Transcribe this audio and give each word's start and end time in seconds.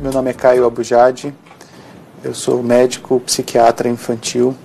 Meu 0.00 0.10
nome 0.10 0.30
é 0.30 0.32
Caio 0.32 0.64
Abujade, 0.64 1.34
eu 2.24 2.32
sou 2.34 2.62
médico 2.62 3.20
psiquiatra 3.20 3.86
infantil, 3.86 4.56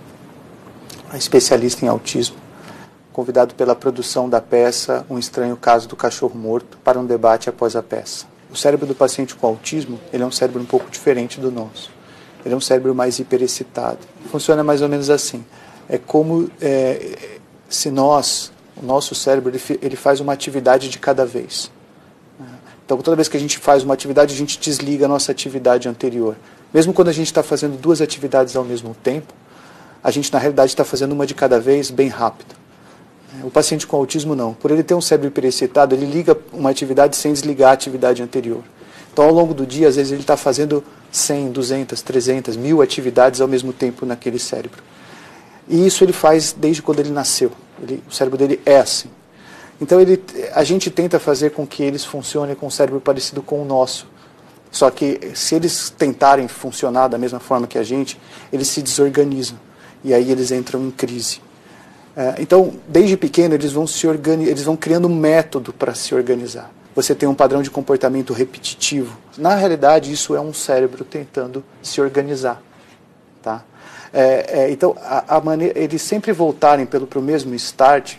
especialista 1.14 1.84
em 1.84 1.90
autismo, 1.90 2.38
convidado 3.12 3.54
pela 3.54 3.76
produção 3.76 4.30
da 4.30 4.40
peça 4.40 5.06
Um 5.10 5.20
Estranho 5.20 5.58
Caso 5.58 5.90
do 5.90 5.96
Cachorro 5.98 6.40
Morto 6.40 6.78
para 6.86 6.98
um 6.98 7.06
debate 7.06 7.50
após 7.50 7.76
a 7.76 7.84
peça. 7.84 8.26
O 8.50 8.56
cérebro 8.56 8.86
do 8.86 8.96
paciente 8.96 9.36
com 9.36 9.46
autismo 9.46 10.00
ele 10.14 10.24
é 10.24 10.26
um 10.26 10.32
cérebro 10.32 10.62
um 10.62 10.66
pouco 10.66 10.90
diferente 10.90 11.38
do 11.38 11.52
nosso. 11.52 11.92
Ele 12.46 12.54
é 12.54 12.58
um 12.58 12.62
cérebro 12.62 12.96
mais 12.96 13.20
hiperexcitado. 13.20 14.00
Funciona 14.32 14.64
mais 14.64 14.82
ou 14.82 14.88
menos 14.88 15.10
assim. 15.10 15.44
É 15.90 15.98
como 15.98 16.50
é, 16.62 17.18
se 17.68 17.92
nós, 17.92 18.54
o 18.82 18.86
nosso 18.86 19.14
cérebro, 19.14 19.52
ele, 19.54 19.80
ele 19.82 19.98
faz 19.98 20.22
uma 20.22 20.32
atividade 20.32 20.88
de 20.88 20.98
cada 20.98 21.26
vez. 21.26 21.70
Então, 22.86 22.98
toda 23.00 23.16
vez 23.16 23.28
que 23.28 23.36
a 23.36 23.40
gente 23.40 23.58
faz 23.58 23.84
uma 23.84 23.96
atividade, 23.96 24.34
a 24.34 24.38
gente 24.38 24.60
desliga 24.60 25.06
a 25.06 25.08
nossa 25.08 25.32
atividade 25.32 25.90
anterior. 25.90 26.36
Mesmo 26.72 26.94
quando 26.94 27.08
a 27.08 27.12
gente 27.12 27.28
está 27.28 27.42
fazendo 27.42 27.78
duas 27.78 28.00
atividades 28.00 28.56
ao 28.56 28.64
mesmo 28.64 28.96
tempo, 29.02 29.34
a 30.04 30.12
gente, 30.12 30.32
na 30.32 30.38
realidade, 30.38 30.72
está 30.72 30.86
fazendo 30.86 31.14
uma 31.14 31.26
de 31.26 31.34
cada 31.34 31.60
vez 31.60 31.90
bem 31.90 32.10
rápido. 32.10 32.56
O 33.44 33.50
paciente 33.50 33.88
com 33.88 33.98
autismo, 33.98 34.36
não. 34.36 34.54
Por 34.54 34.70
ele 34.70 34.84
ter 34.84 34.94
um 34.94 35.02
cérebro 35.02 35.30
hiperexcitado, 35.30 35.96
ele 35.96 36.06
liga 36.06 36.38
uma 36.54 36.70
atividade 36.70 37.16
sem 37.16 37.34
desligar 37.34 37.72
a 37.72 37.74
atividade 37.74 38.22
anterior. 38.22 38.62
Então, 39.12 39.26
ao 39.26 39.34
longo 39.34 39.54
do 39.54 39.66
dia, 39.66 39.88
às 39.88 39.96
vezes, 39.96 40.12
ele 40.12 40.22
está 40.22 40.38
fazendo 40.38 40.84
100, 41.12 41.52
200, 41.52 42.02
300, 42.04 42.56
mil 42.56 42.84
atividades 42.84 43.42
ao 43.42 43.48
mesmo 43.48 43.74
tempo 43.74 44.06
naquele 44.06 44.38
cérebro. 44.38 44.84
E 45.68 45.88
isso 45.88 46.04
ele 46.04 46.14
faz 46.14 46.54
desde 46.54 46.84
quando 46.84 47.00
ele 47.00 47.10
nasceu. 47.10 47.52
Ele, 47.82 48.04
o 48.08 48.14
cérebro 48.14 48.38
dele 48.38 48.60
é 48.64 48.78
assim. 48.78 49.10
Então 49.80 50.00
ele, 50.00 50.24
a 50.54 50.64
gente 50.64 50.90
tenta 50.90 51.20
fazer 51.20 51.52
com 51.52 51.68
que 51.68 51.84
eles 51.84 52.06
funcionem 52.06 52.56
com 52.56 52.68
um 52.68 52.72
cérebro 52.72 53.02
parecido 53.02 53.42
com 53.42 53.62
o 53.62 53.66
nosso. 53.66 54.08
Só 54.72 54.90
que 54.90 55.32
se 55.34 55.56
eles 55.56 55.90
tentarem 55.90 56.48
funcionar 56.48 57.08
da 57.08 57.18
mesma 57.18 57.40
forma 57.40 57.68
que 57.68 57.78
a 57.78 57.84
gente, 57.84 58.20
eles 58.52 58.68
se 58.68 58.82
desorganizam 58.82 59.58
e 60.04 60.14
aí 60.14 60.32
eles 60.32 60.52
entram 60.52 60.82
em 60.82 60.92
crise. 60.92 61.42
É, 62.16 62.36
então, 62.40 62.74
desde 62.88 63.18
pequeno 63.18 63.54
eles 63.56 63.74
vão 63.74 63.86
se 63.86 64.08
organi 64.08 64.46
eles 64.46 64.64
vão 64.64 64.78
criando 64.78 65.08
um 65.08 65.16
método 65.16 65.74
para 65.74 65.94
se 65.94 66.16
organizar. 66.16 66.72
Você 66.96 67.14
tem 67.14 67.28
um 67.28 67.36
padrão 67.36 67.62
de 67.62 67.70
comportamento 67.70 68.32
repetitivo. 68.32 69.18
Na 69.38 69.56
realidade, 69.56 70.14
isso 70.14 70.34
é 70.34 70.40
um 70.40 70.54
cérebro 70.54 71.04
tentando 71.04 71.62
se 71.82 72.00
organizar, 72.00 72.62
tá? 73.44 73.66
É, 74.14 74.62
é, 74.62 74.72
então, 74.72 74.96
a, 75.02 75.36
a 75.36 75.42
maneira, 75.42 75.78
eles 75.78 76.02
sempre 76.02 76.32
voltarem 76.32 76.86
pelo 76.86 77.06
pro 77.06 77.22
mesmo 77.22 77.54
start 77.56 78.16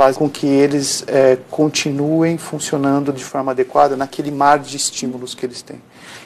faz 0.00 0.16
com 0.16 0.30
que 0.30 0.46
eles 0.46 1.04
é, 1.06 1.36
continuem 1.50 2.38
funcionando 2.38 3.12
de 3.12 3.22
forma 3.22 3.52
adequada 3.52 3.98
naquele 3.98 4.30
mar 4.30 4.58
de 4.58 4.74
estímulos 4.74 5.34
que 5.34 5.44
eles 5.44 5.60
têm. 5.60 5.78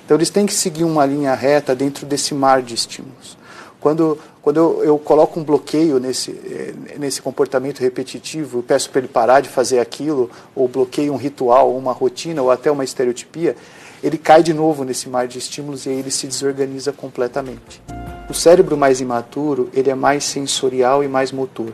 Então, 0.05 0.16
eles 0.16 0.31
têm 0.31 0.47
que 0.47 0.55
seguir 0.55 0.84
uma 0.84 1.05
linha 1.05 1.34
reta 1.34 1.75
dentro 1.75 2.06
desse 2.06 2.34
mar 2.34 2.62
de 2.62 2.72
estímulos. 2.72 3.36
Quando, 3.81 4.16
quando 4.41 4.58
eu, 4.58 4.84
eu 4.84 4.97
coloco 4.97 5.41
um 5.41 5.42
bloqueio 5.42 5.98
nesse, 5.98 6.31
é, 6.31 6.97
nesse 7.00 7.20
comportamento 7.20 7.81
repetitivo, 7.81 8.62
peço 8.62 8.89
para 8.91 9.00
ele 9.00 9.08
parar 9.08 9.41
de 9.41 9.48
fazer 9.48 9.81
aquilo, 9.81 10.31
ou 10.55 10.69
bloqueio 10.69 11.12
um 11.12 11.16
ritual, 11.16 11.77
uma 11.77 11.91
rotina, 11.91 12.41
ou 12.42 12.53
até 12.53 12.70
uma 12.70 12.84
estereotipia, 12.84 13.56
ele 14.05 14.16
cai 14.16 14.44
de 14.44 14.55
novo 14.55 14.84
nesse 14.84 15.09
mar 15.09 15.27
de 15.27 15.38
estímulos 15.38 15.84
e 15.84 15.88
aí 15.88 15.98
ele 15.98 16.12
se 16.12 16.28
desorganiza 16.28 16.92
completamente. 16.92 17.83
O 18.31 18.34
cérebro 18.34 18.77
mais 18.77 19.00
imaturo, 19.00 19.69
ele 19.75 19.91
é 19.91 19.97
mais 19.97 20.22
sensorial 20.22 21.03
e 21.03 21.09
mais 21.09 21.33
motor. 21.33 21.72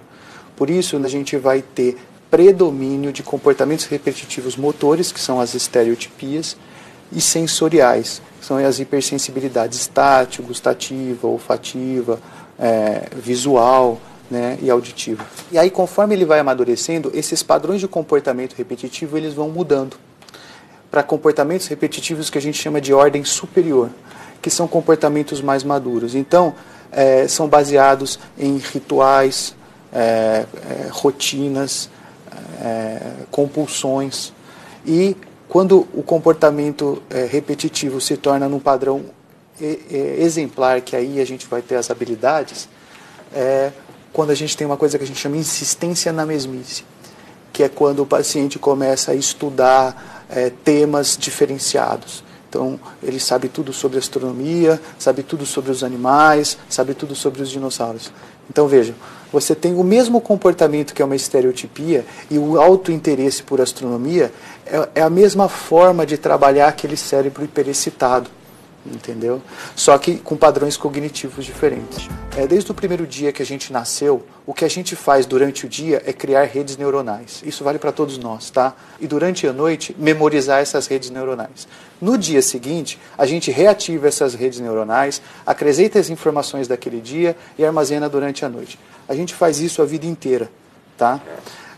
Por 0.61 0.69
isso, 0.69 0.95
a 0.99 1.09
gente 1.09 1.39
vai 1.39 1.63
ter 1.63 1.97
predomínio 2.31 3.15
de 3.15 3.23
comportamentos 3.23 3.87
repetitivos 3.87 4.59
motores, 4.59 5.11
que 5.11 5.19
são 5.19 5.41
as 5.41 5.55
estereotipias, 5.55 6.55
e 7.11 7.19
sensoriais, 7.19 8.21
que 8.39 8.45
são 8.45 8.59
as 8.59 8.79
hipersensibilidades 8.79 9.87
tátil, 9.87 10.45
gustativa, 10.45 11.27
olfativa, 11.27 12.21
é, 12.59 13.09
visual 13.17 13.99
né, 14.31 14.59
e 14.61 14.69
auditiva. 14.69 15.25
E 15.51 15.57
aí, 15.57 15.71
conforme 15.71 16.15
ele 16.15 16.27
vai 16.27 16.41
amadurecendo, 16.41 17.11
esses 17.15 17.43
padrões 17.43 17.81
de 17.81 17.89
comportamento 17.89 18.53
repetitivo 18.53 19.17
eles 19.17 19.33
vão 19.33 19.49
mudando 19.49 19.97
para 20.91 21.03
comportamentos 21.03 21.69
repetitivos 21.69 22.29
que 22.29 22.37
a 22.37 22.43
gente 22.43 22.61
chama 22.61 22.83
de 22.83 22.93
ordem 22.93 23.25
superior, 23.25 23.89
que 24.43 24.51
são 24.51 24.69
comportamentos 24.69 25.41
mais 25.41 25.65
maduros. 25.65 26.15
Então, 26.15 26.55
é, 26.93 27.27
são 27.27 27.49
baseados 27.49 28.19
em 28.39 28.59
rituais, 28.59 29.59
é, 29.93 30.47
é, 30.55 30.89
rotinas, 30.91 31.91
é, 32.63 33.01
compulsões. 33.31 34.33
E 34.87 35.17
quando 35.49 35.87
o 35.95 36.03
comportamento 36.03 37.03
é, 37.11 37.25
repetitivo 37.25 38.01
se 38.01 38.17
torna 38.17 38.49
num 38.49 38.61
padrão 38.61 39.05
exemplar, 40.19 40.81
que 40.81 40.97
aí 40.97 41.21
a 41.21 41.27
gente 41.27 41.47
vai 41.47 41.61
ter 41.61 41.75
as 41.75 41.91
habilidades, 41.91 42.67
é 43.35 43.71
quando 44.13 44.31
a 44.31 44.35
gente 44.35 44.57
tem 44.57 44.67
uma 44.67 44.77
coisa 44.77 44.99
que 44.99 45.05
a 45.05 45.07
gente 45.07 45.21
chama 45.21 45.37
insistência 45.37 46.13
na 46.13 46.27
mesmice, 46.27 46.85
que 47.53 47.63
é 47.63 47.69
quando 47.69 48.03
o 48.03 48.07
paciente 48.07 48.59
começa 48.59 49.13
a 49.13 49.15
estudar 49.15 50.25
é, 50.29 50.51
temas 50.51 51.17
diferenciados. 51.17 52.25
Então, 52.51 52.81
ele 53.01 53.21
sabe 53.21 53.49
tudo 53.49 53.73
sobre 53.73 53.97
astronomia, 53.97 54.81
sabe 54.99 55.23
tudo 55.23 55.47
sobre 55.47 55.71
os 55.71 55.85
animais, 55.85 56.59
sabe 56.69 56.95
tudo 56.95 57.15
sobre 57.15 57.41
os 57.43 57.49
dinossauros. 57.49 58.11
Então, 58.51 58.67
vejam, 58.67 58.97
você 59.33 59.55
tem 59.55 59.77
o 59.77 59.85
mesmo 59.85 60.21
comportamento 60.21 60.93
que 60.93 61.01
é 61.01 61.05
uma 61.05 61.15
estereotipia 61.15 62.05
e 62.29 62.37
o 62.37 62.61
alto 62.61 62.91
interesse 62.91 63.45
por 63.45 63.61
astronomia 63.61 64.33
é, 64.67 64.89
é 64.97 65.01
a 65.01 65.09
mesma 65.09 65.49
forma 65.49 66.05
de 66.05 66.19
trabalhar 66.19 66.67
aquele 66.67 66.97
cérebro 66.97 67.45
hiperexcitado 67.45 68.29
entendeu? 68.87 69.43
Só 69.77 69.97
que 69.99 70.17
com 70.19 70.37
padrões 70.37 70.77
cognitivos 70.77 71.45
diferentes. 71.45 72.09
É, 72.37 72.47
desde 72.47 72.71
o 72.71 72.75
primeiro 72.75 73.07
dia 73.07 73.33
que 73.33 73.43
a 73.43 73.47
gente 73.47 73.73
nasceu, 73.73 74.25
o 74.47 74.55
que 74.55 74.65
a 74.65 74.69
gente 74.69 74.97
faz 74.97 75.27
durante 75.27 75.67
o 75.67 75.69
dia 75.69 76.03
é 76.07 76.13
criar 76.13 76.45
redes 76.45 76.77
neuronais. 76.77 77.43
Isso 77.45 77.63
vale 77.63 77.79
para 77.79 77.93
todos 77.93 78.19
nós, 78.19 78.51
tá? 78.51 78.75
E 79.01 79.07
durante 79.07 79.47
a 79.47 79.53
noite, 79.53 79.95
memorizar 79.99 80.61
essas 80.61 80.87
redes 80.87 81.11
neuronais. 81.11 81.69
No 82.01 82.17
dia 82.17 82.41
seguinte, 82.41 82.99
a 83.17 83.27
gente 83.27 83.51
reativa 83.51 84.09
essas 84.09 84.35
redes 84.35 84.61
neuronais, 84.61 85.21
acrescenta 85.45 85.99
as 85.99 86.09
informações 86.09 86.67
daquele 86.67 87.01
dia 87.01 87.37
e 87.59 87.65
armazena 87.65 88.09
durante 88.09 88.45
a 88.45 88.49
noite. 88.49 88.79
A 89.09 89.15
gente 89.15 89.35
faz 89.35 89.61
isso 89.61 89.83
a 89.83 89.85
vida 89.85 90.07
inteira, 90.07 90.51
tá? 90.97 91.21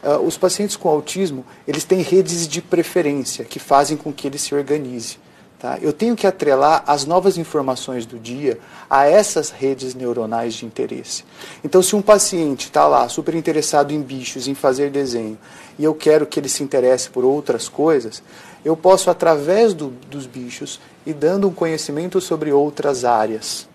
Uh, 0.02 0.18
os 0.26 0.36
pacientes 0.36 0.76
com 0.76 0.88
autismo, 0.88 1.44
eles 1.66 1.84
têm 1.84 2.02
redes 2.02 2.46
de 2.48 2.60
preferência 2.60 3.44
que 3.44 3.58
fazem 3.58 3.96
com 3.96 4.12
que 4.12 4.26
ele 4.26 4.38
se 4.38 4.54
organize. 4.54 5.16
Tá? 5.62 5.78
Eu 5.80 5.92
tenho 5.92 6.16
que 6.16 6.26
atrelar 6.26 6.82
as 6.88 7.04
novas 7.04 7.38
informações 7.38 8.04
do 8.04 8.18
dia 8.18 8.58
a 8.90 9.06
essas 9.06 9.50
redes 9.50 9.94
neuronais 9.94 10.54
de 10.54 10.66
interesse. 10.66 11.24
Então, 11.62 11.80
se 11.80 11.94
um 11.94 12.02
paciente 12.02 12.64
está 12.64 12.88
lá 12.88 13.08
super 13.08 13.32
interessado 13.32 13.92
em 13.92 14.02
bichos, 14.02 14.48
em 14.48 14.56
fazer 14.56 14.90
desenho, 14.90 15.38
e 15.78 15.84
eu 15.84 15.94
quero 15.94 16.26
que 16.26 16.40
ele 16.40 16.48
se 16.48 16.64
interesse 16.64 17.08
por 17.08 17.24
outras 17.24 17.68
coisas, 17.68 18.24
eu 18.64 18.76
posso, 18.76 19.08
através 19.08 19.72
do, 19.72 19.90
dos 20.10 20.26
bichos, 20.26 20.80
ir 21.06 21.14
dando 21.14 21.46
um 21.46 21.54
conhecimento 21.54 22.20
sobre 22.20 22.50
outras 22.50 23.04
áreas. 23.04 23.68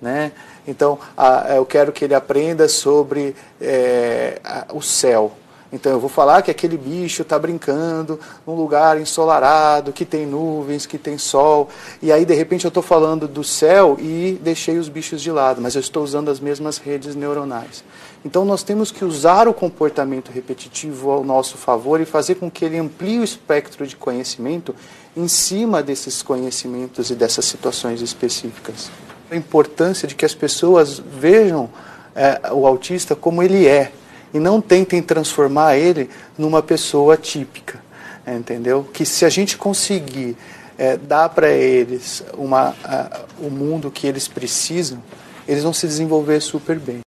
Né? 0.00 0.32
Então, 0.66 0.98
a, 1.14 1.56
eu 1.56 1.66
quero 1.66 1.92
que 1.92 2.06
ele 2.06 2.14
aprenda 2.14 2.68
sobre 2.68 3.36
é, 3.60 4.40
a, 4.42 4.68
o 4.72 4.80
céu. 4.80 5.30
Então 5.74 5.90
eu 5.90 5.98
vou 5.98 6.08
falar 6.08 6.40
que 6.40 6.52
aquele 6.52 6.76
bicho 6.76 7.22
está 7.22 7.36
brincando 7.36 8.18
num 8.46 8.54
lugar 8.54 9.00
ensolarado, 9.00 9.92
que 9.92 10.04
tem 10.04 10.24
nuvens, 10.24 10.86
que 10.86 10.96
tem 10.96 11.18
sol, 11.18 11.68
e 12.00 12.12
aí 12.12 12.24
de 12.24 12.32
repente 12.32 12.64
eu 12.64 12.68
estou 12.68 12.82
falando 12.82 13.26
do 13.26 13.42
céu 13.42 13.96
e 13.98 14.38
deixei 14.40 14.78
os 14.78 14.88
bichos 14.88 15.20
de 15.20 15.32
lado, 15.32 15.60
mas 15.60 15.74
eu 15.74 15.80
estou 15.80 16.04
usando 16.04 16.30
as 16.30 16.38
mesmas 16.38 16.78
redes 16.78 17.16
neuronais. 17.16 17.82
Então 18.24 18.44
nós 18.44 18.62
temos 18.62 18.92
que 18.92 19.04
usar 19.04 19.48
o 19.48 19.52
comportamento 19.52 20.30
repetitivo 20.30 21.10
ao 21.10 21.24
nosso 21.24 21.56
favor 21.56 22.00
e 22.00 22.04
fazer 22.04 22.36
com 22.36 22.48
que 22.48 22.64
ele 22.64 22.78
amplie 22.78 23.18
o 23.18 23.24
espectro 23.24 23.84
de 23.84 23.96
conhecimento 23.96 24.72
em 25.16 25.26
cima 25.26 25.82
desses 25.82 26.22
conhecimentos 26.22 27.10
e 27.10 27.16
dessas 27.16 27.46
situações 27.46 28.00
específicas. 28.00 28.92
A 29.28 29.34
importância 29.34 30.06
de 30.06 30.14
que 30.14 30.24
as 30.24 30.36
pessoas 30.36 31.00
vejam 31.00 31.68
é, 32.14 32.52
o 32.52 32.64
autista 32.64 33.16
como 33.16 33.42
ele 33.42 33.66
é, 33.66 33.90
e 34.34 34.38
não 34.38 34.60
tentem 34.60 35.00
transformar 35.00 35.76
ele 35.76 36.10
numa 36.36 36.62
pessoa 36.62 37.16
típica, 37.16 37.80
entendeu? 38.26 38.86
Que 38.92 39.06
se 39.06 39.24
a 39.24 39.30
gente 39.30 39.56
conseguir 39.56 40.36
é, 40.76 40.96
dar 40.96 41.30
para 41.30 41.48
eles 41.50 42.22
uma, 42.36 42.70
uh, 42.70 43.46
o 43.46 43.50
mundo 43.50 43.90
que 43.90 44.06
eles 44.06 44.28
precisam, 44.28 45.02
eles 45.48 45.62
vão 45.62 45.72
se 45.72 45.86
desenvolver 45.86 46.40
super 46.40 46.78
bem. 46.78 47.02